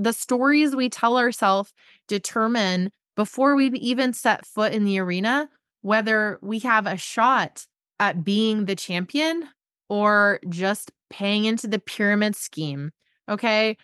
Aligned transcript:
The 0.00 0.14
stories 0.14 0.74
we 0.74 0.88
tell 0.88 1.18
ourselves 1.18 1.74
determine 2.08 2.90
before 3.16 3.54
we 3.54 3.66
even 3.66 4.14
set 4.14 4.46
foot 4.46 4.72
in 4.72 4.86
the 4.86 4.98
arena 4.98 5.50
whether 5.82 6.38
we 6.40 6.60
have 6.60 6.86
a 6.86 6.96
shot 6.96 7.66
at 7.98 8.24
being 8.24 8.64
the 8.64 8.74
champion 8.74 9.46
or 9.90 10.40
just 10.48 10.90
paying 11.10 11.44
into 11.44 11.66
the 11.66 11.78
pyramid 11.78 12.34
scheme. 12.34 12.92
Okay. 13.28 13.76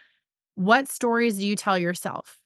What 0.54 0.88
stories 0.88 1.36
do 1.36 1.46
you 1.46 1.54
tell 1.54 1.76
yourself? 1.76 2.38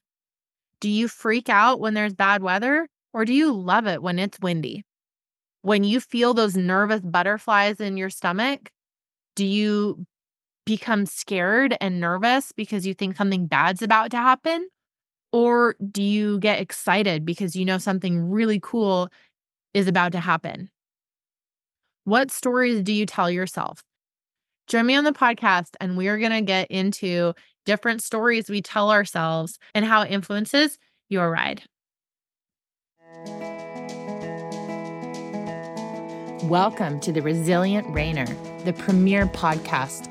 Do 0.81 0.89
you 0.89 1.07
freak 1.07 1.47
out 1.47 1.79
when 1.79 1.93
there's 1.93 2.13
bad 2.13 2.43
weather 2.43 2.89
or 3.13 3.23
do 3.23 3.33
you 3.33 3.53
love 3.53 3.87
it 3.87 4.03
when 4.03 4.19
it's 4.19 4.37
windy? 4.41 4.83
When 5.61 5.85
you 5.85 6.01
feel 6.01 6.33
those 6.33 6.57
nervous 6.57 6.99
butterflies 6.99 7.79
in 7.79 7.95
your 7.95 8.09
stomach, 8.09 8.69
do 9.37 9.45
you 9.45 10.05
become 10.65 11.05
scared 11.05 11.75
and 11.81 11.99
nervous 11.99 12.51
because 12.51 12.85
you 12.85 12.93
think 12.93 13.17
something 13.17 13.47
bad's 13.47 13.81
about 13.81 14.11
to 14.11 14.17
happen? 14.17 14.67
Or 15.31 15.75
do 15.91 16.03
you 16.03 16.39
get 16.39 16.59
excited 16.59 17.25
because 17.25 17.55
you 17.55 17.65
know 17.65 17.77
something 17.77 18.29
really 18.29 18.59
cool 18.61 19.09
is 19.73 19.87
about 19.87 20.11
to 20.11 20.19
happen? 20.19 20.69
What 22.03 22.31
stories 22.31 22.81
do 22.81 22.93
you 22.93 23.05
tell 23.05 23.29
yourself? 23.29 23.81
Join 24.67 24.85
me 24.85 24.95
on 24.95 25.03
the 25.03 25.11
podcast, 25.11 25.75
and 25.79 25.97
we 25.97 26.07
are 26.07 26.17
going 26.17 26.31
to 26.31 26.41
get 26.41 26.69
into 26.71 27.33
different 27.65 28.01
stories 28.01 28.49
we 28.49 28.61
tell 28.61 28.89
ourselves 28.91 29.57
and 29.75 29.85
how 29.85 30.01
it 30.01 30.11
influences 30.11 30.77
your 31.09 31.29
ride. 31.29 31.63
Welcome 36.45 36.99
to 37.01 37.11
the 37.11 37.21
Resilient 37.21 37.87
Reiner, 37.87 38.27
the 38.65 38.73
premier 38.73 39.27
podcast 39.27 40.10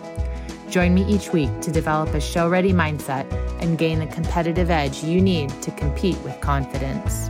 Join 0.71 0.93
me 0.93 1.03
each 1.03 1.33
week 1.33 1.49
to 1.63 1.69
develop 1.69 2.13
a 2.13 2.21
show 2.21 2.47
ready 2.47 2.71
mindset 2.71 3.29
and 3.61 3.77
gain 3.77 3.99
the 3.99 4.05
competitive 4.05 4.71
edge 4.71 5.03
you 5.03 5.19
need 5.19 5.49
to 5.63 5.69
compete 5.71 6.17
with 6.19 6.39
confidence. 6.39 7.29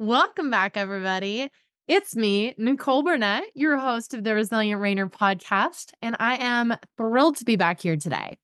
Welcome 0.00 0.50
back, 0.50 0.76
everybody. 0.76 1.50
It's 1.86 2.16
me, 2.16 2.56
Nicole 2.58 3.04
Burnett, 3.04 3.44
your 3.54 3.76
host 3.76 4.12
of 4.12 4.24
the 4.24 4.34
Resilient 4.34 4.82
Reiner 4.82 5.08
podcast, 5.08 5.92
and 6.02 6.16
I 6.18 6.34
am 6.44 6.74
thrilled 6.96 7.36
to 7.36 7.44
be 7.44 7.54
back 7.54 7.80
here 7.80 7.96
today. 7.96 8.38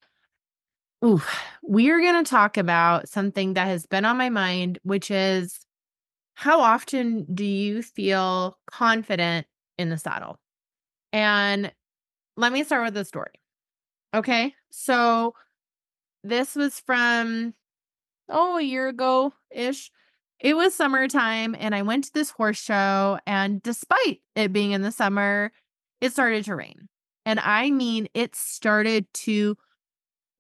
Ooh, 1.05 1.21
we 1.67 1.91
are 1.91 2.01
going 2.01 2.23
to 2.25 2.31
talk 2.31 2.57
about 2.57 3.09
something 3.09 3.55
that 3.55 3.67
has 3.67 3.85
been 3.85 4.05
on 4.05 4.17
my 4.17 4.29
mind, 4.29 4.79
which 4.85 5.11
is 5.11 5.59
how 6.35 6.61
often 6.61 7.27
do 7.35 7.45
you 7.45 7.83
feel 7.83 8.59
confident 8.71 9.49
in 9.79 9.91
the 9.91 9.99
saddle? 9.99 10.39
And 11.13 11.73
let 12.37 12.53
me 12.53 12.65
start 12.65 12.85
with 12.85 12.95
the 12.95 13.05
story. 13.05 13.41
Okay. 14.15 14.55
So 14.71 15.35
this 16.23 16.55
was 16.55 16.81
from, 16.81 17.55
oh, 18.29 18.59
a 18.59 18.63
year 18.63 18.89
ago 18.89 19.33
ish. 19.51 19.91
It 20.39 20.55
was 20.55 20.75
summertime 20.75 21.57
and 21.59 21.75
I 21.75 21.83
went 21.83 22.05
to 22.05 22.13
this 22.13 22.31
horse 22.31 22.59
show. 22.59 23.19
And 23.27 23.63
despite 23.63 24.21
it 24.35 24.53
being 24.53 24.73
in 24.73 24.83
the 24.83 24.93
summer, 24.93 25.53
it 26.01 26.13
started 26.13 26.45
to 26.45 26.57
rain. 26.57 26.89
And 27.25 27.41
I 27.41 27.71
mean, 27.71 28.09
it 28.15 28.37
started 28.37 29.07
to 29.15 29.57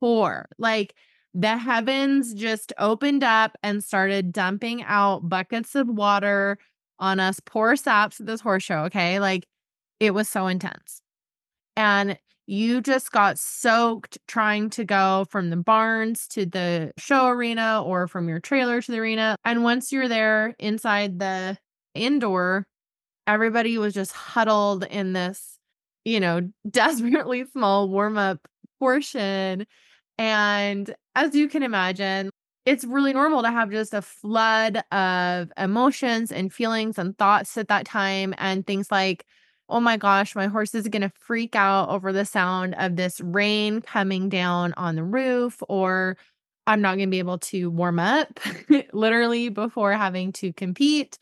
pour. 0.00 0.48
Like 0.58 0.94
the 1.34 1.56
heavens 1.56 2.34
just 2.34 2.72
opened 2.78 3.24
up 3.24 3.56
and 3.62 3.82
started 3.82 4.32
dumping 4.32 4.82
out 4.82 5.28
buckets 5.28 5.74
of 5.74 5.88
water 5.88 6.58
on 6.98 7.20
us 7.20 7.40
poor 7.44 7.76
saps 7.76 8.20
at 8.20 8.26
this 8.26 8.40
horse 8.40 8.62
show. 8.62 8.84
Okay. 8.84 9.20
Like 9.20 9.46
it 10.00 10.12
was 10.12 10.28
so 10.28 10.46
intense. 10.46 11.00
And 11.76 12.18
you 12.46 12.80
just 12.80 13.10
got 13.10 13.38
soaked 13.38 14.18
trying 14.28 14.70
to 14.70 14.84
go 14.84 15.26
from 15.30 15.50
the 15.50 15.56
barns 15.56 16.28
to 16.28 16.46
the 16.46 16.92
show 16.96 17.26
arena 17.26 17.82
or 17.82 18.06
from 18.06 18.28
your 18.28 18.38
trailer 18.38 18.80
to 18.80 18.92
the 18.92 18.98
arena. 18.98 19.36
And 19.44 19.64
once 19.64 19.90
you're 19.90 20.08
there 20.08 20.54
inside 20.58 21.18
the 21.18 21.58
indoor, 21.94 22.66
everybody 23.26 23.78
was 23.78 23.94
just 23.94 24.12
huddled 24.12 24.84
in 24.84 25.12
this, 25.12 25.58
you 26.04 26.20
know, 26.20 26.48
desperately 26.70 27.44
small 27.46 27.88
warm 27.88 28.16
up 28.16 28.38
portion. 28.78 29.66
And 30.18 30.94
as 31.14 31.34
you 31.34 31.48
can 31.48 31.62
imagine, 31.62 32.30
it's 32.66 32.84
really 32.84 33.12
normal 33.12 33.42
to 33.42 33.50
have 33.50 33.70
just 33.70 33.94
a 33.94 34.02
flood 34.02 34.82
of 34.90 35.52
emotions 35.56 36.32
and 36.32 36.52
feelings 36.52 36.98
and 36.98 37.16
thoughts 37.16 37.56
at 37.56 37.68
that 37.68 37.86
time. 37.86 38.34
And 38.38 38.66
things 38.66 38.90
like, 38.90 39.24
oh 39.68 39.80
my 39.80 39.96
gosh, 39.96 40.34
my 40.34 40.48
horse 40.48 40.74
is 40.74 40.88
going 40.88 41.02
to 41.02 41.12
freak 41.16 41.54
out 41.54 41.88
over 41.88 42.12
the 42.12 42.24
sound 42.24 42.74
of 42.76 42.96
this 42.96 43.20
rain 43.20 43.80
coming 43.80 44.28
down 44.28 44.74
on 44.76 44.96
the 44.96 45.04
roof, 45.04 45.62
or 45.68 46.16
I'm 46.66 46.80
not 46.80 46.96
going 46.96 47.08
to 47.08 47.10
be 47.10 47.20
able 47.20 47.38
to 47.38 47.70
warm 47.70 48.00
up 48.00 48.40
literally 48.92 49.48
before 49.48 49.92
having 49.92 50.32
to 50.34 50.52
compete. 50.52 51.18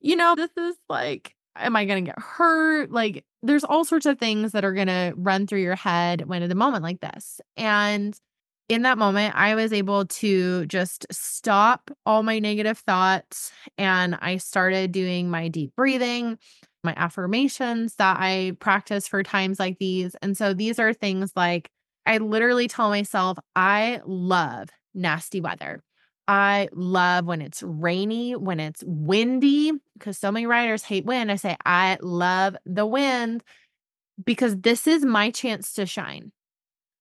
You 0.00 0.16
know, 0.16 0.34
this 0.34 0.50
is 0.56 0.76
like, 0.88 1.34
am 1.56 1.76
I 1.76 1.84
going 1.84 2.04
to 2.04 2.10
get 2.10 2.18
hurt? 2.18 2.90
Like, 2.90 3.24
there's 3.42 3.64
all 3.64 3.84
sorts 3.84 4.06
of 4.06 4.18
things 4.18 4.52
that 4.52 4.64
are 4.64 4.72
going 4.72 4.88
to 4.88 5.12
run 5.16 5.46
through 5.46 5.60
your 5.60 5.76
head 5.76 6.26
when 6.26 6.42
at 6.42 6.50
a 6.50 6.54
moment 6.54 6.82
like 6.82 7.00
this. 7.00 7.40
And 7.56 8.18
in 8.68 8.82
that 8.82 8.98
moment, 8.98 9.34
I 9.36 9.54
was 9.54 9.72
able 9.72 10.06
to 10.06 10.66
just 10.66 11.06
stop 11.10 11.90
all 12.06 12.22
my 12.22 12.38
negative 12.38 12.78
thoughts 12.78 13.52
and 13.76 14.18
I 14.20 14.38
started 14.38 14.92
doing 14.92 15.30
my 15.30 15.48
deep 15.48 15.74
breathing 15.76 16.38
my 16.84 16.94
affirmations 16.96 17.96
that 17.96 18.18
I 18.20 18.52
practice 18.60 19.08
for 19.08 19.22
times 19.22 19.58
like 19.58 19.78
these. 19.78 20.14
And 20.22 20.36
so 20.36 20.54
these 20.54 20.78
are 20.78 20.92
things 20.92 21.32
like 21.34 21.70
I 22.06 22.18
literally 22.18 22.68
tell 22.68 22.90
myself, 22.90 23.38
I 23.56 24.00
love 24.04 24.68
nasty 24.94 25.40
weather. 25.40 25.82
I 26.28 26.68
love 26.72 27.26
when 27.26 27.42
it's 27.42 27.62
rainy, 27.62 28.36
when 28.36 28.60
it's 28.60 28.82
windy, 28.86 29.72
because 29.98 30.18
so 30.18 30.30
many 30.30 30.46
riders 30.46 30.82
hate 30.84 31.04
wind. 31.04 31.32
I 31.32 31.36
say, 31.36 31.56
I 31.64 31.98
love 32.00 32.56
the 32.64 32.86
wind 32.86 33.42
because 34.24 34.56
this 34.58 34.86
is 34.86 35.04
my 35.04 35.30
chance 35.30 35.72
to 35.74 35.86
shine. 35.86 36.32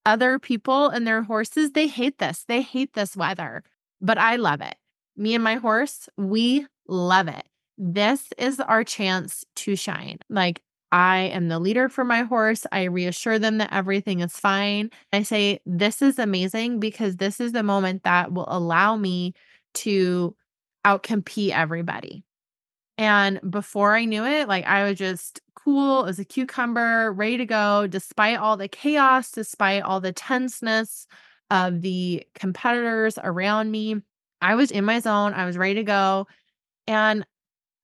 Other 0.06 0.40
people 0.40 0.90
and 0.90 1.08
their 1.08 1.24
horses, 1.24 1.72
they 1.72 1.88
hate 1.88 2.20
this. 2.20 2.44
They 2.48 2.62
hate 2.62 2.94
this 2.94 3.16
weather, 3.16 3.64
but 4.02 4.18
I 4.18 4.36
love 4.36 4.62
it. 4.62 4.76
Me 5.16 5.36
and 5.36 5.44
my 5.44 5.56
horse, 5.56 6.10
we 6.18 6.68
love 6.88 7.28
it 7.28 7.46
this 7.78 8.28
is 8.38 8.60
our 8.60 8.84
chance 8.84 9.44
to 9.56 9.76
shine. 9.76 10.20
Like, 10.30 10.62
I 10.92 11.22
am 11.22 11.48
the 11.48 11.60
leader 11.60 11.90
for 11.90 12.04
my 12.04 12.22
horse. 12.22 12.66
I 12.72 12.84
reassure 12.84 13.40
them 13.40 13.58
that 13.58 13.74
everything 13.74 14.20
is 14.20 14.38
fine. 14.38 14.92
I 15.12 15.24
say, 15.24 15.60
This 15.66 16.02
is 16.02 16.20
amazing 16.20 16.80
because 16.80 17.18
this 17.18 17.40
is 17.40 17.52
the 17.52 17.64
moment 17.64 18.04
that 18.04 18.32
will 18.32 18.48
allow 18.48 18.96
me 18.96 19.34
to 19.76 20.36
outcompete 20.86 21.52
everybody. 21.52 22.24
And 23.00 23.40
before 23.50 23.96
I 23.96 24.06
knew 24.06 24.24
it, 24.24 24.48
like 24.48 24.66
I 24.66 24.88
was 24.88 25.00
just 25.00 25.42
cool 25.64 26.06
as 26.06 26.20
a 26.20 26.26
cucumber, 26.26 27.12
ready 27.14 27.38
to 27.38 27.46
go, 27.46 27.88
despite 27.88 28.38
all 28.38 28.58
the 28.58 28.68
chaos, 28.68 29.32
despite 29.32 29.84
all 29.84 30.02
the 30.02 30.12
tenseness 30.14 31.08
of 31.50 31.82
the 31.82 32.26
competitors 32.36 33.18
around 33.24 33.72
me. 33.72 33.96
I 34.42 34.56
was 34.56 34.72
in 34.72 34.86
my 34.86 35.00
zone. 35.00 35.34
I 35.34 35.46
was 35.46 35.58
ready 35.58 35.76
to 35.76 35.84
go. 35.84 36.28
And 36.88 37.26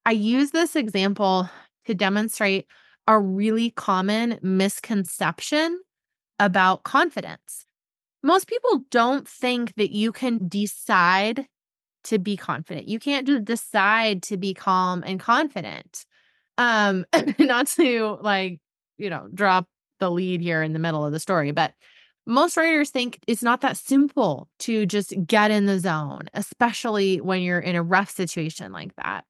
I 0.05 0.11
use 0.11 0.51
this 0.51 0.75
example 0.75 1.49
to 1.85 1.93
demonstrate 1.93 2.65
a 3.07 3.19
really 3.19 3.71
common 3.71 4.39
misconception 4.41 5.79
about 6.39 6.83
confidence. 6.83 7.65
Most 8.21 8.47
people 8.47 8.83
don't 8.91 9.27
think 9.27 9.75
that 9.75 9.91
you 9.91 10.11
can 10.11 10.47
decide 10.47 11.47
to 12.05 12.19
be 12.19 12.37
confident. 12.37 12.87
You 12.87 12.99
can't 12.99 13.27
just 13.27 13.45
decide 13.45 14.23
to 14.23 14.37
be 14.37 14.53
calm 14.53 15.03
and 15.05 15.19
confident. 15.19 16.05
Um, 16.59 17.05
not 17.39 17.67
to 17.67 18.19
like, 18.21 18.59
you 18.97 19.09
know, 19.09 19.27
drop 19.33 19.67
the 19.99 20.11
lead 20.11 20.41
here 20.41 20.61
in 20.61 20.73
the 20.73 20.79
middle 20.79 21.05
of 21.05 21.13
the 21.13 21.19
story, 21.19 21.51
but 21.51 21.73
most 22.27 22.57
writers 22.57 22.91
think 22.91 23.19
it's 23.27 23.41
not 23.41 23.61
that 23.61 23.77
simple 23.77 24.49
to 24.59 24.85
just 24.85 25.13
get 25.25 25.51
in 25.51 25.65
the 25.65 25.79
zone, 25.79 26.29
especially 26.35 27.21
when 27.21 27.41
you're 27.41 27.59
in 27.61 27.75
a 27.75 27.81
rough 27.81 28.11
situation 28.11 28.71
like 28.71 28.95
that. 28.97 29.25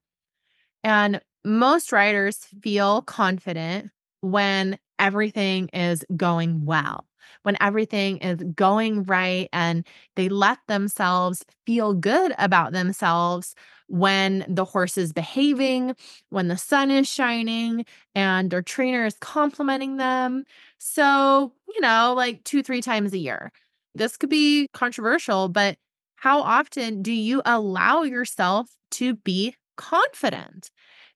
And 0.84 1.22
most 1.46 1.92
writers 1.92 2.40
feel 2.62 3.02
confident 3.04 3.92
when 4.22 4.80
everything 5.00 5.70
is 5.70 6.06
going 6.18 6.66
well. 6.66 7.06
When 7.44 7.58
everything 7.62 8.18
is 8.18 8.44
going 8.56 9.04
right 9.04 9.50
and 9.54 9.86
they 10.16 10.30
let 10.30 10.60
themselves 10.68 11.44
feel 11.66 11.94
good 11.94 12.34
about 12.38 12.72
themselves 12.72 13.56
when 13.88 14.46
the 14.48 14.66
horse 14.66 14.98
is 14.98 15.12
behaving, 15.12 15.96
when 16.30 16.48
the 16.48 16.58
sun 16.58 16.92
is 16.92 17.08
shining, 17.08 17.86
and 18.14 18.52
their 18.52 18.62
trainer 18.62 19.06
is 19.06 19.16
complimenting 19.20 19.98
them. 19.98 20.44
So, 20.78 21.54
you 21.68 21.82
know, 21.82 22.14
like 22.16 22.44
two, 22.44 22.62
three 22.62 22.82
times 22.82 23.14
a 23.14 23.18
year. 23.18 23.52
This 23.96 24.16
could 24.16 24.30
be 24.30 24.68
controversial, 24.74 25.50
but 25.50 25.78
how 26.16 26.42
often 26.42 27.02
do 27.02 27.12
you 27.12 27.42
allow 27.46 28.04
yourself 28.04 28.70
to 28.92 29.16
be 29.16 29.56
confident? 29.78 30.70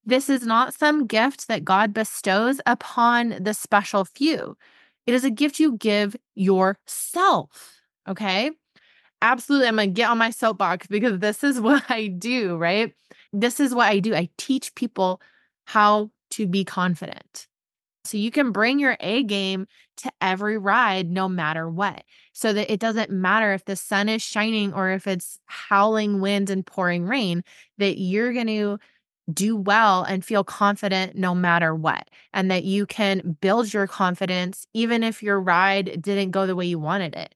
This 0.06 0.30
is 0.30 0.46
not 0.46 0.74
some 0.74 1.06
gift 1.06 1.48
that 1.48 1.64
God 1.64 1.94
bestows 1.94 2.60
upon 2.66 3.38
the 3.42 3.54
special 3.54 4.04
few. 4.06 4.58
It 5.06 5.14
is 5.14 5.24
a 5.24 5.30
gift 5.30 5.60
you 5.60 5.78
give 5.78 6.16
yourself. 6.36 7.82
Okay. 8.08 8.52
Absolutely. 9.22 9.68
I'm 9.68 9.76
going 9.78 9.90
to 9.90 9.94
get 9.94 10.10
on 10.10 10.18
my 10.18 10.30
soapbox 10.32 10.88
because 10.88 11.20
this 11.20 11.44
is 11.44 11.60
what 11.62 11.84
I 11.90 12.08
do, 12.08 12.58
right? 12.58 12.94
This 13.32 13.60
is 13.60 13.74
what 13.74 13.88
I 13.88 14.00
do. 14.00 14.14
I 14.14 14.30
teach 14.38 14.76
people 14.76 15.22
how 15.66 16.12
to 16.32 16.48
be 16.48 16.66
confident. 16.66 17.48
So 18.06 18.18
you 18.18 18.32
can 18.32 18.52
bring 18.52 18.80
your 18.80 18.98
A 19.00 19.24
game 19.24 19.66
to 19.98 20.12
every 20.20 20.58
ride 20.58 21.10
no 21.10 21.30
matter 21.30 21.70
what. 21.70 22.04
So 22.34 22.52
that 22.52 22.72
it 22.72 22.80
doesn't 22.80 23.12
matter 23.12 23.54
if 23.54 23.64
the 23.64 23.78
sun 23.78 24.10
is 24.10 24.22
shining 24.22 24.74
or 24.74 24.92
if 24.92 25.08
it's 25.08 25.40
howling 25.46 26.20
wind 26.20 26.50
and 26.50 26.66
pouring 26.66 27.06
rain, 27.06 27.44
that 27.78 27.98
you're 27.98 28.34
going 28.34 28.48
to 28.48 28.78
do 29.32 29.56
well 29.56 30.04
and 30.04 30.24
feel 30.24 30.44
confident 30.44 31.16
no 31.16 31.34
matter 31.34 31.74
what. 31.74 32.10
And 32.34 32.52
that 32.52 32.64
you 32.64 32.86
can 32.86 33.38
build 33.42 33.74
your 33.74 33.88
confidence 33.88 34.66
even 34.74 35.04
if 35.04 35.24
your 35.24 35.40
ride 35.40 36.02
didn't 36.02 36.32
go 36.32 36.46
the 36.46 36.56
way 36.56 36.66
you 36.66 36.80
wanted 36.80 37.16
it. 37.16 37.34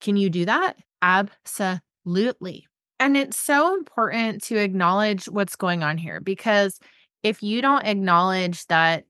Can 0.00 0.16
you 0.16 0.30
do 0.30 0.44
that? 0.46 0.76
Absolutely. 1.02 2.66
And 3.00 3.16
it's 3.16 3.38
so 3.38 3.74
important 3.74 4.42
to 4.44 4.56
acknowledge 4.56 5.26
what's 5.26 5.56
going 5.56 5.82
on 5.82 5.98
here 5.98 6.20
because 6.20 6.78
if 7.22 7.42
you 7.42 7.60
don't 7.62 7.84
acknowledge 7.84 8.66
that 8.66 9.04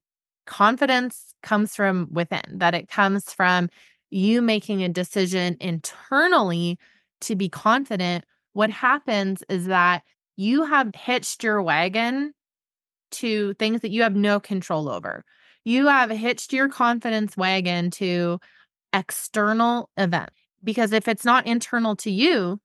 confidence 0.46 1.34
comes 1.42 1.74
from 1.74 2.08
within, 2.10 2.42
that 2.58 2.74
it 2.74 2.88
comes 2.88 3.32
from 3.32 3.68
you 4.10 4.40
making 4.42 4.82
a 4.82 4.88
decision 4.88 5.56
internally 5.60 6.78
to 7.20 7.36
be 7.36 7.48
confident, 7.48 8.24
what 8.52 8.70
happens 8.70 9.42
is 9.48 9.66
that 9.66 10.02
you 10.38 10.62
have 10.62 10.94
hitched 10.94 11.42
your 11.42 11.60
wagon 11.60 12.32
to 13.10 13.54
things 13.54 13.80
that 13.80 13.90
you 13.90 14.02
have 14.04 14.14
no 14.14 14.38
control 14.38 14.88
over. 14.88 15.24
You 15.64 15.88
have 15.88 16.10
hitched 16.10 16.52
your 16.52 16.68
confidence 16.68 17.36
wagon 17.36 17.90
to 17.92 18.38
external 18.92 19.90
events. 19.96 20.32
Because 20.62 20.92
if 20.92 21.08
it's 21.08 21.24
not 21.24 21.48
internal 21.48 21.96
to 21.96 22.10
you, 22.12 22.60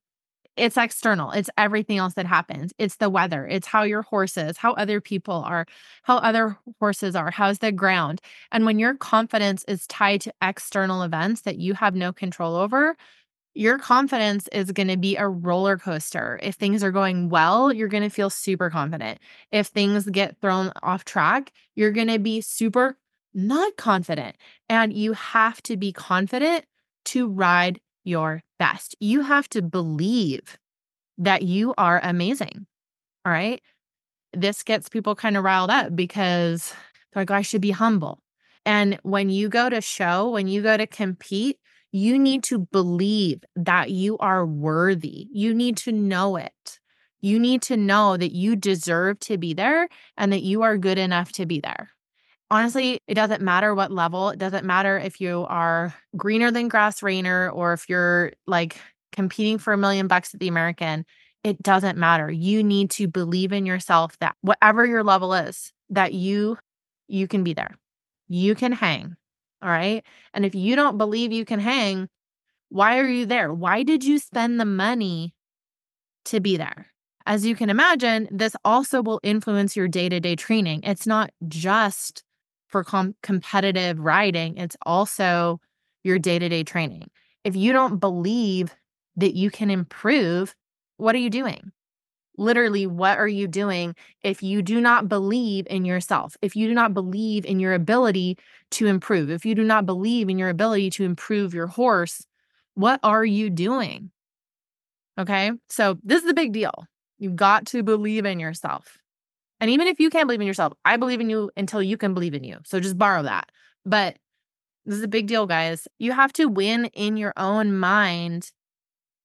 it's 0.55 0.77
external. 0.77 1.31
It's 1.31 1.49
everything 1.57 1.97
else 1.97 2.13
that 2.13 2.27
happens. 2.27 2.73
It's 2.77 2.97
the 2.97 3.09
weather. 3.09 3.47
It's 3.47 3.65
how 3.65 3.81
your 3.81 4.03
horse 4.03 4.37
is, 4.37 4.55
how 4.55 4.73
other 4.73 5.01
people 5.01 5.43
are, 5.43 5.65
how 6.03 6.17
other 6.17 6.55
horses 6.79 7.15
are, 7.15 7.31
how's 7.31 7.57
the 7.57 7.71
ground. 7.71 8.21
And 8.51 8.65
when 8.65 8.77
your 8.77 8.93
confidence 8.93 9.65
is 9.67 9.87
tied 9.87 10.21
to 10.21 10.33
external 10.43 11.01
events 11.01 11.41
that 11.41 11.57
you 11.57 11.73
have 11.73 11.95
no 11.95 12.13
control 12.13 12.55
over, 12.55 12.95
your 13.53 13.77
confidence 13.77 14.47
is 14.51 14.71
going 14.71 14.87
to 14.87 14.97
be 14.97 15.15
a 15.15 15.27
roller 15.27 15.77
coaster. 15.77 16.39
If 16.41 16.55
things 16.55 16.83
are 16.83 16.91
going 16.91 17.29
well, 17.29 17.71
you're 17.71 17.87
going 17.87 18.03
to 18.03 18.09
feel 18.09 18.29
super 18.29 18.69
confident. 18.69 19.19
If 19.51 19.67
things 19.67 20.09
get 20.09 20.37
thrown 20.41 20.71
off 20.81 21.05
track, 21.05 21.51
you're 21.75 21.91
going 21.91 22.07
to 22.07 22.19
be 22.19 22.41
super 22.41 22.97
not 23.33 23.75
confident. 23.77 24.35
And 24.69 24.93
you 24.93 25.13
have 25.13 25.61
to 25.63 25.77
be 25.77 25.91
confident 25.91 26.65
to 27.05 27.27
ride 27.27 27.79
your 28.03 28.41
best. 28.59 28.95
You 28.99 29.21
have 29.21 29.47
to 29.49 29.61
believe 29.61 30.57
that 31.17 31.43
you 31.43 31.73
are 31.77 31.99
amazing. 32.03 32.65
All 33.25 33.31
right. 33.31 33.61
This 34.33 34.63
gets 34.63 34.89
people 34.89 35.15
kind 35.15 35.37
of 35.37 35.43
riled 35.43 35.69
up 35.69 35.95
because 35.95 36.73
they're 37.11 37.21
like, 37.21 37.31
I 37.31 37.43
should 37.43 37.61
be 37.61 37.71
humble. 37.71 38.19
And 38.65 38.99
when 39.03 39.29
you 39.29 39.49
go 39.49 39.69
to 39.69 39.81
show, 39.81 40.29
when 40.31 40.47
you 40.47 40.61
go 40.61 40.77
to 40.77 40.87
compete, 40.87 41.59
you 41.93 42.19
need 42.19 42.43
to 42.43 42.59
believe 42.59 43.45
that 43.55 43.91
you 43.91 44.17
are 44.17 44.45
worthy. 44.45 45.29
You 45.31 45.53
need 45.53 45.77
to 45.77 45.93
know 45.93 46.35
it. 46.35 46.79
You 47.21 47.39
need 47.39 47.61
to 47.63 47.77
know 47.77 48.17
that 48.17 48.33
you 48.33 48.57
deserve 48.57 49.19
to 49.21 49.37
be 49.37 49.53
there 49.53 49.87
and 50.17 50.33
that 50.33 50.43
you 50.43 50.63
are 50.63 50.77
good 50.77 50.97
enough 50.97 51.31
to 51.33 51.45
be 51.45 51.61
there 51.61 51.93
honestly, 52.53 52.99
it 53.07 53.15
doesn't 53.15 53.41
matter 53.41 53.73
what 53.73 53.91
level. 53.91 54.29
It 54.29 54.37
doesn't 54.37 54.63
matter 54.63 54.97
if 54.97 55.19
you 55.19 55.45
are 55.49 55.93
greener 56.15 56.51
than 56.51 56.67
grass 56.67 57.01
reiner 57.01 57.51
or 57.51 57.73
if 57.73 57.89
you're 57.89 58.33
like 58.45 58.79
competing 59.11 59.57
for 59.57 59.73
a 59.73 59.77
million 59.77 60.07
bucks 60.07 60.33
at 60.33 60.39
the 60.39 60.47
American. 60.47 61.03
It 61.43 61.61
doesn't 61.61 61.97
matter. 61.97 62.31
You 62.31 62.63
need 62.63 62.91
to 62.91 63.07
believe 63.07 63.51
in 63.51 63.65
yourself 63.65 64.17
that 64.19 64.35
whatever 64.41 64.85
your 64.85 65.03
level 65.03 65.33
is, 65.33 65.73
that 65.89 66.13
you 66.13 66.57
you 67.07 67.27
can 67.27 67.43
be 67.43 67.53
there. 67.53 67.75
You 68.29 68.55
can 68.55 68.71
hang. 68.71 69.15
All 69.63 69.69
right? 69.69 70.03
And 70.33 70.45
if 70.45 70.53
you 70.53 70.75
don't 70.75 70.97
believe 70.97 71.31
you 71.31 71.45
can 71.45 71.59
hang, 71.59 72.09
why 72.69 72.99
are 72.99 73.07
you 73.07 73.25
there? 73.25 73.53
Why 73.53 73.83
did 73.83 74.03
you 74.03 74.19
spend 74.19 74.59
the 74.59 74.65
money 74.65 75.33
to 76.25 76.39
be 76.39 76.57
there? 76.57 76.87
As 77.25 77.45
you 77.45 77.55
can 77.55 77.69
imagine, 77.69 78.27
this 78.29 78.55
also 78.65 79.01
will 79.01 79.21
influence 79.23 79.75
your 79.75 79.87
day 79.87 80.09
to 80.09 80.19
day 80.19 80.35
training. 80.35 80.81
It's 80.83 81.07
not 81.07 81.31
just 81.47 82.23
for 82.67 82.83
com- 82.83 83.15
competitive 83.23 83.99
riding, 83.99 84.57
it's 84.57 84.75
also 84.85 85.61
your 86.03 86.19
day 86.19 86.39
to 86.39 86.49
day 86.49 86.63
training. 86.63 87.09
If 87.43 87.55
you 87.55 87.71
don't 87.71 87.99
believe 87.99 88.75
that 89.15 89.35
you 89.35 89.51
can 89.51 89.69
improve, 89.69 90.55
what 90.97 91.15
are 91.15 91.19
you 91.19 91.29
doing? 91.29 91.71
Literally, 92.37 92.87
what 92.87 93.17
are 93.17 93.27
you 93.27 93.47
doing 93.47 93.95
if 94.23 94.41
you 94.41 94.61
do 94.61 94.81
not 94.81 95.07
believe 95.07 95.67
in 95.69 95.85
yourself? 95.85 96.35
If 96.41 96.55
you 96.55 96.67
do 96.67 96.73
not 96.73 96.93
believe 96.93 97.45
in 97.45 97.59
your 97.59 97.73
ability 97.73 98.37
to 98.71 98.87
improve, 98.87 99.29
if 99.29 99.45
you 99.45 99.53
do 99.53 99.63
not 99.63 99.85
believe 99.85 100.29
in 100.29 100.39
your 100.39 100.49
ability 100.49 100.89
to 100.91 101.03
improve 101.03 101.53
your 101.53 101.67
horse, 101.67 102.25
what 102.73 102.99
are 103.03 103.23
you 103.23 103.49
doing? 103.49 104.11
Okay. 105.19 105.51
So, 105.69 105.97
this 106.03 106.23
is 106.23 106.29
a 106.29 106.33
big 106.33 106.53
deal. 106.53 106.85
You've 107.19 107.35
got 107.35 107.67
to 107.67 107.83
believe 107.83 108.25
in 108.25 108.39
yourself. 108.39 108.97
And 109.63 109.69
even 109.69 109.87
if 109.87 109.97
you 109.97 110.09
can't 110.09 110.27
believe 110.27 110.41
in 110.41 110.47
yourself, 110.47 110.73
I 110.83 110.97
believe 110.97 111.21
in 111.21 111.29
you 111.29 111.49
until 111.55 111.81
you 111.81 111.95
can 111.95 112.13
believe 112.13 112.33
in 112.33 112.43
you. 112.43 112.57
So 112.65 112.81
just 112.81 112.97
borrow 112.97 113.23
that. 113.23 113.49
But 113.85 114.17
this 114.85 114.97
is 114.97 115.03
a 115.03 115.07
big 115.07 115.27
deal, 115.27 115.47
guys. 115.47 115.87
You 115.99 116.11
have 116.11 116.33
to 116.33 116.47
win 116.47 116.85
in 116.87 117.15
your 117.15 117.31
own 117.37 117.77
mind 117.77 118.51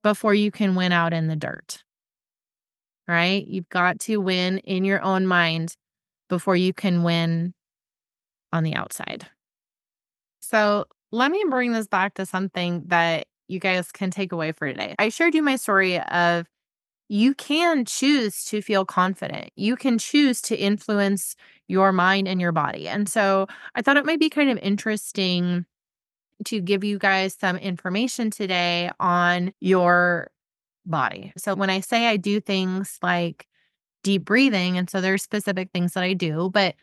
before 0.04 0.34
you 0.34 0.52
can 0.52 0.76
win 0.76 0.92
out 0.92 1.12
in 1.12 1.26
the 1.26 1.34
dirt. 1.34 1.82
Right? 3.08 3.46
You've 3.46 3.68
got 3.70 3.98
to 4.00 4.18
win 4.18 4.58
in 4.58 4.84
your 4.84 5.02
own 5.02 5.26
mind 5.26 5.74
before 6.28 6.56
you 6.56 6.74
can 6.74 7.02
win 7.02 7.54
on 8.52 8.64
the 8.64 8.74
outside. 8.74 9.26
So 10.40 10.84
let 11.10 11.30
me 11.30 11.42
bring 11.48 11.72
this 11.72 11.86
back 11.86 12.14
to 12.14 12.26
something 12.26 12.84
that 12.88 13.26
you 13.48 13.60
guys 13.60 13.90
can 13.92 14.10
take 14.10 14.32
away 14.32 14.52
for 14.52 14.68
today. 14.68 14.94
I 14.98 15.08
shared 15.08 15.34
you 15.34 15.42
my 15.42 15.56
story 15.56 16.00
of 16.00 16.46
you 17.08 17.34
can 17.34 17.86
choose 17.86 18.44
to 18.44 18.60
feel 18.60 18.84
confident. 18.84 19.50
You 19.56 19.76
can 19.76 19.98
choose 19.98 20.42
to 20.42 20.56
influence 20.56 21.34
your 21.66 21.92
mind 21.92 22.28
and 22.28 22.40
your 22.40 22.52
body. 22.52 22.86
And 22.86 23.08
so 23.08 23.46
I 23.74 23.80
thought 23.80 23.96
it 23.96 24.04
might 24.04 24.20
be 24.20 24.28
kind 24.28 24.50
of 24.50 24.58
interesting 24.58 25.64
to 26.44 26.60
give 26.60 26.84
you 26.84 26.98
guys 26.98 27.34
some 27.34 27.56
information 27.56 28.30
today 28.30 28.90
on 29.00 29.52
your 29.60 30.30
body. 30.88 31.32
So 31.36 31.54
when 31.54 31.70
I 31.70 31.80
say 31.80 32.06
I 32.06 32.16
do 32.16 32.40
things 32.40 32.98
like 33.02 33.46
deep 34.02 34.24
breathing, 34.24 34.78
and 34.78 34.88
so 34.88 35.00
there's 35.00 35.22
specific 35.22 35.70
things 35.72 35.92
that 35.94 36.04
I 36.04 36.14
do, 36.14 36.50
but 36.52 36.74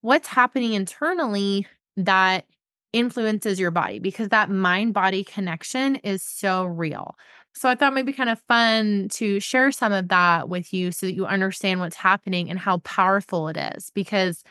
what's 0.00 0.28
happening 0.28 0.74
internally 0.74 1.66
that 1.96 2.46
influences 2.92 3.58
your 3.58 3.70
body 3.70 3.98
because 3.98 4.28
that 4.28 4.50
mind 4.50 4.94
body 4.94 5.24
connection 5.24 5.96
is 5.96 6.22
so 6.22 6.64
real. 6.64 7.16
So 7.54 7.68
I 7.68 7.74
thought 7.74 7.94
maybe 7.94 8.12
kind 8.12 8.30
of 8.30 8.40
fun 8.48 9.08
to 9.12 9.40
share 9.40 9.72
some 9.72 9.92
of 9.92 10.08
that 10.08 10.48
with 10.48 10.72
you 10.72 10.92
so 10.92 11.06
that 11.06 11.14
you 11.14 11.26
understand 11.26 11.80
what's 11.80 11.96
happening 11.96 12.50
and 12.50 12.58
how 12.58 12.78
powerful 12.78 13.48
it 13.48 13.56
is 13.56 13.90
because 13.94 14.42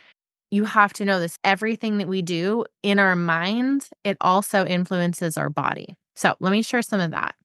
you 0.52 0.66
have 0.66 0.94
to 0.94 1.06
know 1.06 1.20
this 1.20 1.38
everything 1.44 1.98
that 1.98 2.08
we 2.08 2.22
do 2.22 2.66
in 2.82 3.00
our 3.00 3.16
mind, 3.16 3.90
it 4.04 4.18
also 4.22 4.66
influences 4.66 5.38
our 5.38 5.50
body. 5.50 5.96
So 6.16 6.36
let 6.40 6.52
me 6.52 6.62
share 6.62 6.82
some 6.82 7.00
of 7.00 7.12
that. 7.12 7.36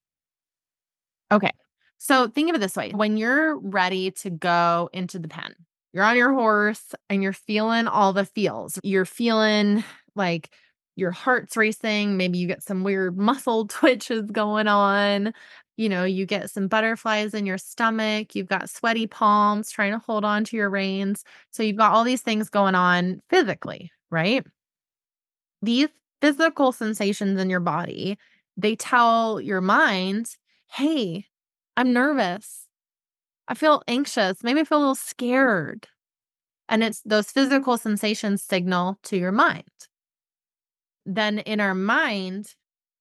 Okay. 1.31 1.51
So 1.99 2.29
think 2.29 2.49
of 2.49 2.57
it 2.57 2.61
this 2.61 2.77
way 2.77 2.91
when 2.91 3.17
you're 3.17 3.59
ready 3.59 4.11
to 4.13 4.31
go 4.31 4.89
into 4.93 5.19
the 5.19 5.29
pen, 5.29 5.55
you're 5.93 6.05
on 6.05 6.17
your 6.17 6.33
horse 6.33 6.95
and 7.09 7.23
you're 7.23 7.33
feeling 7.33 7.89
all 7.89 8.13
the 8.13 8.25
feels. 8.25 8.79
You're 8.83 9.05
feeling 9.05 9.83
like 10.15 10.51
your 10.97 11.11
heart's 11.11 11.57
racing. 11.57 12.17
Maybe 12.17 12.39
you 12.39 12.47
get 12.47 12.63
some 12.63 12.85
weird 12.85 13.17
muscle 13.19 13.67
twitches 13.69 14.31
going 14.31 14.69
on. 14.69 15.33
You 15.77 15.89
know, 15.89 16.05
you 16.05 16.27
get 16.27 16.51
some 16.51 16.67
butterflies 16.67 17.35
in 17.35 17.47
your 17.47 17.59
stomach. 17.59 18.35
You've 18.35 18.49
got 18.49 18.69
sweaty 18.71 19.07
palms 19.07 19.71
trying 19.71 19.93
to 19.93 19.99
hold 19.99 20.25
on 20.25 20.45
to 20.45 20.57
your 20.57 20.71
reins. 20.71 21.25
So 21.53 21.63
you've 21.63 21.77
got 21.77 21.93
all 21.93 22.05
these 22.05 22.23
things 22.23 22.51
going 22.51 22.75
on 22.75 23.23
physically, 23.31 23.93
right? 24.11 24.45
These 25.63 25.89
physical 26.21 26.73
sensations 26.73 27.41
in 27.41 27.51
your 27.51 27.61
body, 27.61 28.19
they 28.57 28.77
tell 28.77 29.41
your 29.41 29.61
mind, 29.61 30.37
hey, 30.69 31.27
I'm 31.77 31.93
nervous. 31.93 32.67
I 33.49 33.55
feel 33.55 33.83
anxious. 33.89 34.43
Maybe 34.43 34.61
I 34.61 34.65
feel 34.65 34.79
a 34.79 34.81
little 34.81 34.95
scared. 34.95 35.89
And 36.69 36.85
it's 36.85 37.01
those 37.03 37.31
physical 37.31 37.79
sensations 37.79 38.43
signal 38.43 38.99
to 39.05 39.17
your 39.17 39.33
mind. 39.33 39.65
Then 41.07 41.39
in 41.39 41.61
our 41.61 41.75
mind, 41.75 42.55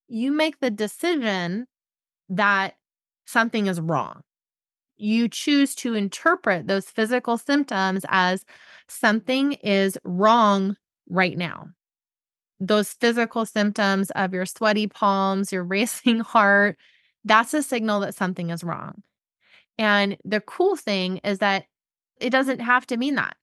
you 0.07 0.31
make 0.31 0.59
the 0.59 0.71
decision 0.71 1.67
that 2.29 2.75
something 3.25 3.67
is 3.67 3.81
wrong. 3.81 4.21
You 4.95 5.27
choose 5.27 5.75
to 5.75 5.93
interpret 5.93 6.67
those 6.67 6.85
physical 6.85 7.37
symptoms 7.37 8.05
as 8.07 8.45
something 8.87 9.53
is 9.53 9.97
wrong 10.03 10.77
right 11.09 11.37
now. 11.37 11.67
Those 12.59 12.93
physical 12.93 13.45
symptoms 13.45 14.09
of 14.11 14.33
your 14.33 14.45
sweaty 14.45 14.87
palms, 14.87 15.51
your 15.51 15.63
racing 15.65 16.21
heart, 16.21 16.77
that's 17.27 17.53
a 17.53 17.61
signal 17.61 17.99
that 18.01 18.15
something 18.15 18.49
is 18.49 18.63
wrong. 18.63 19.03
And 19.77 20.17
the 20.23 20.41
cool 20.41 20.75
thing 20.75 21.17
is 21.23 21.39
that 21.39 21.65
it 22.19 22.31
doesn't 22.31 22.59
have 22.59 22.87
to 22.87 22.97
mean 22.97 23.15
that. 23.15 23.35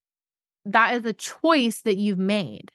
That 0.64 0.94
is 0.94 1.04
a 1.04 1.12
choice 1.12 1.82
that 1.82 1.96
you've 1.96 2.18
made. 2.18 2.72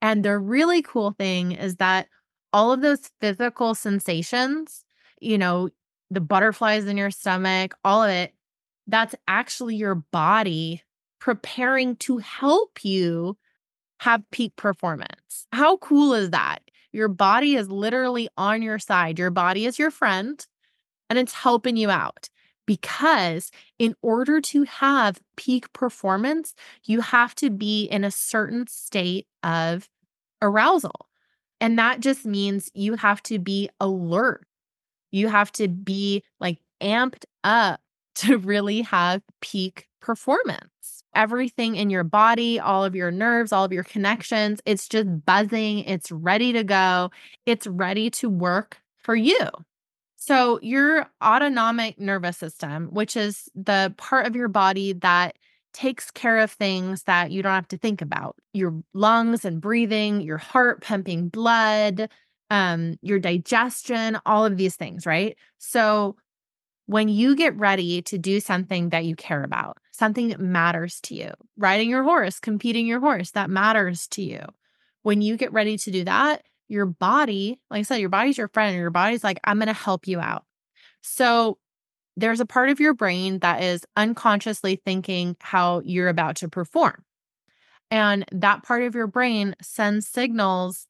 And 0.00 0.24
the 0.24 0.38
really 0.38 0.82
cool 0.82 1.12
thing 1.12 1.52
is 1.52 1.76
that 1.76 2.08
all 2.52 2.72
of 2.72 2.80
those 2.80 3.10
physical 3.20 3.74
sensations, 3.74 4.84
you 5.20 5.38
know, 5.38 5.70
the 6.10 6.20
butterflies 6.20 6.86
in 6.86 6.96
your 6.96 7.10
stomach, 7.10 7.74
all 7.84 8.02
of 8.02 8.10
it, 8.10 8.34
that's 8.86 9.14
actually 9.26 9.76
your 9.76 9.94
body 9.94 10.82
preparing 11.18 11.96
to 11.96 12.18
help 12.18 12.84
you 12.84 13.38
have 14.00 14.28
peak 14.32 14.54
performance. 14.56 15.46
How 15.52 15.76
cool 15.78 16.12
is 16.12 16.30
that? 16.30 16.58
Your 16.92 17.08
body 17.08 17.54
is 17.56 17.68
literally 17.70 18.28
on 18.36 18.62
your 18.62 18.78
side. 18.78 19.18
Your 19.18 19.30
body 19.30 19.66
is 19.66 19.78
your 19.78 19.90
friend 19.90 20.44
and 21.10 21.18
it's 21.18 21.32
helping 21.32 21.76
you 21.76 21.90
out 21.90 22.28
because 22.66 23.50
in 23.78 23.94
order 24.02 24.40
to 24.40 24.62
have 24.64 25.20
peak 25.36 25.72
performance, 25.72 26.54
you 26.84 27.00
have 27.00 27.34
to 27.36 27.50
be 27.50 27.84
in 27.84 28.04
a 28.04 28.10
certain 28.10 28.66
state 28.66 29.26
of 29.42 29.88
arousal. 30.42 31.08
And 31.60 31.78
that 31.78 32.00
just 32.00 32.24
means 32.26 32.70
you 32.74 32.94
have 32.96 33.22
to 33.24 33.38
be 33.38 33.70
alert. 33.80 34.46
You 35.10 35.28
have 35.28 35.52
to 35.52 35.68
be 35.68 36.24
like 36.40 36.58
amped 36.82 37.24
up 37.44 37.80
to 38.16 38.38
really 38.38 38.82
have 38.82 39.22
peak 39.40 39.88
performance. 40.00 41.01
Everything 41.14 41.76
in 41.76 41.90
your 41.90 42.04
body, 42.04 42.58
all 42.58 42.84
of 42.84 42.94
your 42.94 43.10
nerves, 43.10 43.52
all 43.52 43.64
of 43.64 43.72
your 43.72 43.84
connections, 43.84 44.60
it's 44.64 44.88
just 44.88 45.24
buzzing. 45.24 45.80
It's 45.80 46.10
ready 46.10 46.52
to 46.52 46.64
go. 46.64 47.10
It's 47.46 47.66
ready 47.66 48.10
to 48.10 48.28
work 48.28 48.78
for 48.98 49.14
you. 49.14 49.48
So, 50.16 50.60
your 50.62 51.06
autonomic 51.22 51.98
nervous 51.98 52.36
system, 52.36 52.88
which 52.92 53.16
is 53.16 53.48
the 53.56 53.92
part 53.96 54.26
of 54.26 54.36
your 54.36 54.48
body 54.48 54.92
that 54.92 55.36
takes 55.72 56.10
care 56.10 56.38
of 56.38 56.50
things 56.50 57.04
that 57.04 57.32
you 57.32 57.42
don't 57.42 57.52
have 57.52 57.68
to 57.68 57.78
think 57.78 58.02
about 58.02 58.36
your 58.52 58.82
lungs 58.94 59.44
and 59.44 59.60
breathing, 59.60 60.20
your 60.20 60.38
heart 60.38 60.82
pumping 60.82 61.28
blood, 61.28 62.08
um, 62.50 62.98
your 63.02 63.18
digestion, 63.18 64.18
all 64.26 64.44
of 64.44 64.58
these 64.58 64.76
things, 64.76 65.06
right? 65.06 65.36
So, 65.58 66.16
when 66.92 67.08
you 67.08 67.34
get 67.34 67.58
ready 67.58 68.02
to 68.02 68.18
do 68.18 68.38
something 68.38 68.90
that 68.90 69.06
you 69.06 69.16
care 69.16 69.42
about, 69.42 69.78
something 69.92 70.28
that 70.28 70.38
matters 70.38 71.00
to 71.00 71.14
you, 71.14 71.30
riding 71.56 71.88
your 71.88 72.02
horse, 72.02 72.38
competing 72.38 72.86
your 72.86 73.00
horse, 73.00 73.30
that 73.30 73.48
matters 73.48 74.06
to 74.08 74.22
you. 74.22 74.44
When 75.02 75.22
you 75.22 75.38
get 75.38 75.54
ready 75.54 75.78
to 75.78 75.90
do 75.90 76.04
that, 76.04 76.42
your 76.68 76.84
body, 76.84 77.58
like 77.70 77.80
I 77.80 77.82
said, 77.82 78.00
your 78.00 78.10
body's 78.10 78.36
your 78.36 78.48
friend, 78.48 78.76
your 78.76 78.90
body's 78.90 79.24
like, 79.24 79.40
I'm 79.44 79.56
going 79.56 79.68
to 79.68 79.72
help 79.72 80.06
you 80.06 80.20
out. 80.20 80.44
So 81.00 81.56
there's 82.18 82.40
a 82.40 82.46
part 82.46 82.68
of 82.68 82.78
your 82.78 82.92
brain 82.92 83.38
that 83.38 83.62
is 83.62 83.86
unconsciously 83.96 84.78
thinking 84.84 85.34
how 85.40 85.80
you're 85.86 86.08
about 86.08 86.36
to 86.36 86.48
perform. 86.48 87.04
And 87.90 88.26
that 88.32 88.64
part 88.64 88.82
of 88.82 88.94
your 88.94 89.06
brain 89.06 89.56
sends 89.62 90.06
signals 90.06 90.86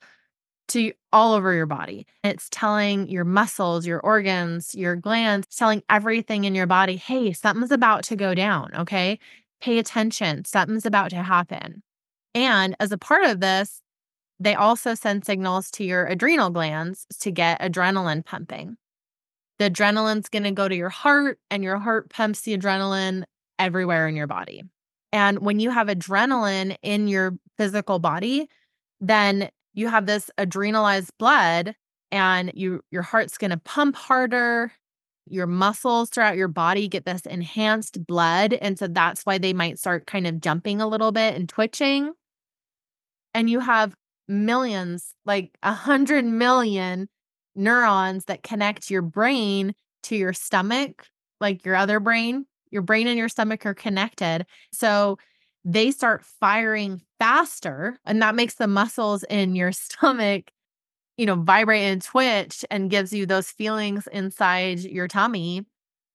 to 0.73 0.93
all 1.13 1.35
over 1.35 1.53
your 1.53 1.67
body. 1.67 2.07
It's 2.25 2.49
telling 2.51 3.09
your 3.09 3.25
muscles, 3.25 3.87
your 3.87 4.01
organs, 4.01 4.75
your 4.75 4.97
glands, 4.97 5.47
telling 5.55 5.83
everything 5.89 6.45
in 6.45 6.55
your 6.55 6.67
body, 6.67 6.97
hey, 6.97 7.33
something's 7.33 7.71
about 7.71 8.05
to 8.05 8.17
go 8.17 8.35
down. 8.35 8.71
Okay. 8.77 9.19
Pay 9.61 9.79
attention. 9.79 10.45
Something's 10.45 10.87
about 10.87 11.11
to 11.11 11.23
happen. 11.23 11.83
And 12.35 12.75
as 12.81 12.93
a 12.93 12.99
part 12.99 13.25
of 13.25 13.41
this, 13.41 13.81
they 14.41 14.55
also 14.55 14.95
send 14.95 15.25
signals 15.25 15.71
to 15.73 15.85
your 15.85 16.07
adrenal 16.07 16.51
glands 16.51 17.07
to 17.21 17.31
get 17.31 17.61
adrenaline 17.61 18.25
pumping. 18.25 18.77
The 19.59 19.71
adrenaline's 19.71 20.29
going 20.29 20.43
to 20.43 20.51
go 20.51 20.67
to 20.67 20.75
your 20.75 20.89
heart, 20.89 21.39
and 21.51 21.63
your 21.63 21.79
heart 21.79 22.11
pumps 22.11 22.41
the 22.41 22.57
adrenaline 22.57 23.25
everywhere 23.59 24.09
in 24.09 24.17
your 24.17 24.27
body. 24.27 24.65
And 25.13 25.41
when 25.41 25.61
you 25.61 25.71
have 25.71 25.87
adrenaline 25.87 26.77
in 26.83 27.07
your 27.07 27.37
physical 27.57 27.99
body, 27.99 28.49
then 29.01 29.51
you 29.75 29.89
have 29.89 30.07
this 30.07 30.31
adrenalized 30.39 31.11
blood 31.19 31.75
and 32.11 32.53
you 32.55 32.83
your 32.91 33.03
heart's 33.03 33.39
going 33.39 33.51
to 33.51 33.57
pump 33.59 33.97
harder 33.97 34.73
your 35.27 35.47
muscles 35.47 36.11
throughout 36.11 36.37
your 36.37 36.49
body 36.49 36.89
get 36.89 37.05
this 37.07 37.23
enhanced 37.23 38.07
blood 38.07 38.53
and 38.55 38.79
so 38.79 38.87
that's 38.87 39.23
why 39.23 39.39
they 39.39 39.53
might 39.53 39.79
start 39.79 40.07
kind 40.07 40.27
of 40.27 40.41
jumping 40.41 40.81
a 40.81 40.89
little 40.89 41.13
bit 41.13 41.35
and 41.35 41.49
twitching 41.49 42.13
and 43.35 43.49
you 43.49 43.61
have 43.61 43.95
millions, 44.29 45.15
like 45.25 45.57
a 45.63 45.73
hundred 45.73 46.25
million 46.25 47.09
neurons 47.55 48.25
that 48.27 48.43
connect 48.43 48.91
your 48.91 49.03
brain 49.03 49.75
to 50.05 50.17
your 50.17 50.33
stomach, 50.33 51.07
like 51.41 51.65
your 51.65 51.77
other 51.77 52.01
brain. 52.01 52.47
Your 52.71 52.83
brain 52.83 53.07
and 53.07 53.19
your 53.19 53.29
stomach 53.29 53.67
are 53.67 53.75
connected. 53.75 54.47
So 54.73 55.19
they 55.65 55.91
start 55.91 56.25
firing 56.25 57.01
faster, 57.19 57.99
and 58.05 58.21
that 58.23 58.35
makes 58.35 58.55
the 58.57 58.67
muscles 58.67 59.25
in 59.25 59.55
your 59.55 59.73
stomach, 59.73 60.51
you 61.17 61.27
know, 61.27 61.37
vibrate 61.37 61.83
and 61.83 62.03
twitch 62.03 62.65
and 62.71 62.91
gives 62.91 63.13
you 63.13 63.27
those 63.27 63.51
feelings 63.51 64.07
inside 64.09 64.81
your 64.81 65.09
tummy. 65.09 65.65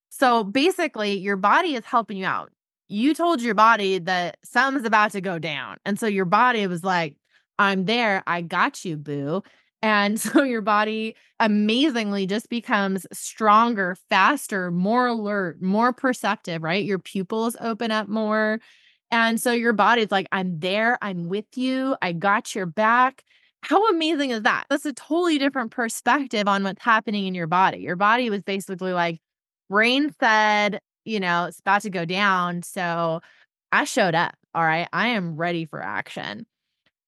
So 0.10 0.44
basically, 0.44 1.14
your 1.18 1.38
body 1.38 1.76
is 1.76 1.86
helping 1.86 2.18
you 2.18 2.26
out. 2.26 2.52
You 2.90 3.14
told 3.14 3.42
your 3.42 3.56
body 3.56 4.00
that 4.00 4.38
something's 4.44 4.86
about 4.86 5.12
to 5.12 5.22
go 5.22 5.40
down. 5.40 5.78
And 5.86 6.00
so 6.00 6.08
your 6.08 6.26
body 6.26 6.66
was 6.68 6.84
like, 6.84 7.18
I'm 7.60 7.86
there. 7.86 8.24
I 8.28 8.42
got 8.42 8.86
you, 8.86 8.98
boo. 8.98 9.44
And 9.82 10.20
so 10.20 10.44
your 10.44 10.62
body 10.62 11.16
amazingly 11.40 12.26
just 12.26 12.50
becomes 12.50 13.06
stronger, 13.14 13.96
faster, 14.10 14.72
more 14.72 15.08
alert, 15.08 15.62
more 15.62 15.94
perceptive, 15.94 16.64
right? 16.64 16.84
Your 16.84 17.00
pupils 17.00 17.56
open 17.60 17.92
up 17.92 18.08
more. 18.08 18.60
And 19.12 19.42
so 19.42 19.52
your 19.52 19.74
body's 19.74 20.12
like, 20.12 20.28
I'm 20.32 20.60
there. 20.60 20.98
I'm 21.02 21.30
with 21.30 21.58
you. 21.58 21.96
I 22.02 22.12
got 22.12 22.54
your 22.54 22.66
back. 22.66 23.24
How 23.62 23.88
amazing 23.88 24.32
is 24.32 24.44
that? 24.44 24.66
That's 24.70 24.86
a 24.86 24.94
totally 24.94 25.38
different 25.38 25.72
perspective 25.72 26.48
on 26.48 26.64
what's 26.64 26.84
happening 26.84 27.26
in 27.26 27.34
your 27.34 27.48
body. 27.48 27.80
Your 27.80 27.96
body 27.96 28.30
was 28.30 28.44
basically 28.44 28.94
like, 28.94 29.20
brain 29.70 30.14
said, 30.20 30.80
you 31.06 31.20
know, 31.20 31.46
it's 31.46 31.60
about 31.60 31.82
to 31.84 31.90
go 31.90 32.06
down. 32.06 32.64
So 32.64 33.22
I 33.72 33.86
showed 33.86 34.16
up. 34.16 34.36
All 34.54 34.64
right. 34.64 34.88
I 34.94 35.10
am 35.10 35.36
ready 35.36 35.66
for 35.66 35.82
action. 35.82 36.46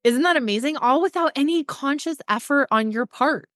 Isn't 0.04 0.24
that 0.24 0.38
amazing? 0.38 0.78
All 0.78 1.02
without 1.02 1.32
any 1.36 1.64
conscious 1.64 2.18
effort 2.30 2.68
on 2.72 2.92
your 2.92 3.06
part. 3.06 3.50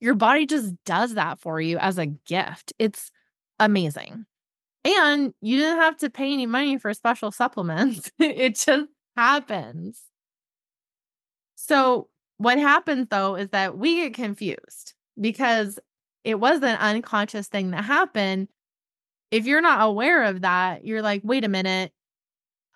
Your 0.00 0.14
body 0.14 0.46
just 0.46 0.74
does 0.84 1.14
that 1.14 1.38
for 1.40 1.60
you 1.60 1.78
as 1.78 1.98
a 1.98 2.06
gift. 2.06 2.72
It's 2.78 3.10
amazing. 3.58 4.26
And 4.84 5.34
you 5.40 5.58
didn't 5.58 5.78
have 5.80 5.96
to 5.98 6.10
pay 6.10 6.32
any 6.32 6.46
money 6.46 6.78
for 6.78 6.92
special 6.94 7.30
supplements, 7.30 8.10
it 8.18 8.56
just 8.56 8.88
happens. 9.16 10.02
So, 11.56 12.08
what 12.38 12.58
happens 12.58 13.08
though 13.10 13.34
is 13.34 13.48
that 13.50 13.76
we 13.78 13.96
get 13.96 14.14
confused 14.14 14.94
because 15.20 15.78
it 16.24 16.38
was 16.38 16.58
an 16.62 16.76
unconscious 16.78 17.48
thing 17.48 17.72
that 17.72 17.84
happened. 17.84 18.48
If 19.30 19.46
you're 19.46 19.62
not 19.62 19.82
aware 19.82 20.24
of 20.24 20.42
that, 20.42 20.84
you're 20.84 21.02
like, 21.02 21.22
wait 21.24 21.44
a 21.44 21.48
minute, 21.48 21.92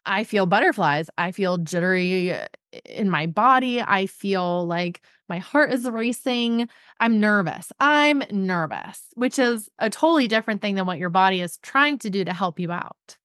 I 0.05 0.25
feel 0.25 0.47
butterflies. 0.47 1.09
I 1.17 1.33
feel 1.33 1.59
jittery 1.59 2.33
uh, 2.33 2.47
in 2.85 3.09
my 3.09 3.27
body. 3.27 3.81
I 3.81 4.07
feel 4.07 4.67
like 4.67 5.03
my 5.29 5.39
heart 5.39 5.73
is 5.73 5.89
racing. 5.89 6.69
I'm 7.01 7.21
nervous. 7.21 7.73
I'm 7.79 8.23
nervous, 8.31 9.01
which 9.15 9.39
is 9.39 9.69
a 9.79 9.91
totally 9.91 10.29
different 10.29 10.61
thing 10.61 10.75
than 10.75 10.87
what 10.87 10.99
your 10.99 11.11
body 11.11 11.41
is 11.41 11.59
trying 11.59 11.99
to 11.99 12.11
do 12.11 12.25
to 12.25 12.33
help 12.33 12.59
you 12.59 12.73
out. 12.73 13.17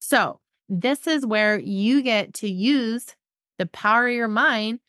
So, 0.00 0.40
this 0.68 1.06
is 1.06 1.26
where 1.26 1.58
you 1.58 2.02
get 2.02 2.34
to 2.34 2.48
use 2.48 3.14
the 3.58 3.66
power 3.66 4.08
of 4.08 4.14
your 4.14 4.28
mind 4.28 4.80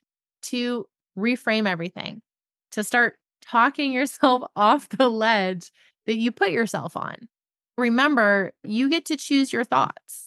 to 0.44 0.86
reframe 1.18 1.68
everything, 1.68 2.22
to 2.72 2.84
start 2.84 3.18
talking 3.42 3.92
yourself 3.94 4.44
off 4.56 4.90
the 4.90 5.10
ledge 5.10 5.72
that 6.06 6.18
you 6.18 6.32
put 6.32 6.52
yourself 6.52 6.96
on. 6.96 7.16
Remember, 7.78 8.54
you 8.64 8.90
get 8.90 9.06
to 9.06 9.18
choose 9.18 9.52
your 9.52 9.66
thoughts. 9.66 10.25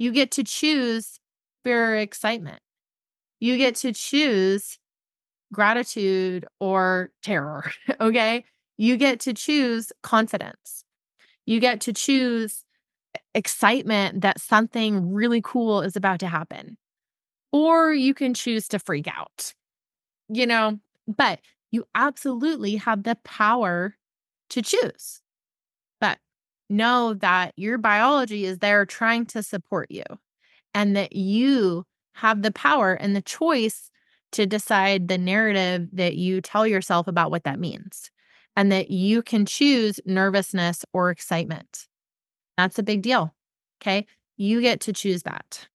You 0.00 0.12
get 0.12 0.30
to 0.32 0.42
choose 0.42 1.20
fear 1.62 1.92
or 1.92 1.96
excitement. 1.96 2.60
You 3.38 3.58
get 3.58 3.74
to 3.76 3.92
choose 3.92 4.78
gratitude 5.52 6.46
or 6.58 7.10
terror. 7.22 7.70
okay. 8.00 8.46
You 8.78 8.96
get 8.96 9.20
to 9.20 9.34
choose 9.34 9.92
confidence. 10.02 10.84
You 11.44 11.60
get 11.60 11.82
to 11.82 11.92
choose 11.92 12.64
excitement 13.34 14.22
that 14.22 14.40
something 14.40 15.12
really 15.12 15.42
cool 15.42 15.82
is 15.82 15.96
about 15.96 16.20
to 16.20 16.28
happen. 16.28 16.78
Or 17.52 17.92
you 17.92 18.14
can 18.14 18.32
choose 18.32 18.68
to 18.68 18.78
freak 18.78 19.06
out, 19.06 19.52
you 20.30 20.46
know, 20.46 20.78
but 21.06 21.40
you 21.72 21.84
absolutely 21.94 22.76
have 22.76 23.02
the 23.02 23.16
power 23.22 23.96
to 24.48 24.62
choose. 24.62 25.20
Know 26.70 27.14
that 27.14 27.52
your 27.56 27.78
biology 27.78 28.46
is 28.46 28.58
there 28.58 28.86
trying 28.86 29.26
to 29.26 29.42
support 29.42 29.90
you 29.90 30.04
and 30.72 30.96
that 30.96 31.14
you 31.14 31.84
have 32.14 32.42
the 32.42 32.52
power 32.52 32.94
and 32.94 33.14
the 33.14 33.22
choice 33.22 33.90
to 34.32 34.46
decide 34.46 35.08
the 35.08 35.18
narrative 35.18 35.88
that 35.92 36.14
you 36.14 36.40
tell 36.40 36.66
yourself 36.66 37.08
about 37.08 37.30
what 37.30 37.44
that 37.44 37.58
means 37.58 38.10
and 38.56 38.70
that 38.70 38.90
you 38.90 39.20
can 39.20 39.46
choose 39.46 39.98
nervousness 40.06 40.84
or 40.92 41.10
excitement. 41.10 41.88
That's 42.56 42.78
a 42.78 42.84
big 42.84 43.02
deal. 43.02 43.34
Okay. 43.82 44.06
You 44.36 44.60
get 44.60 44.80
to 44.82 44.92
choose 44.92 45.24
that. 45.24 45.66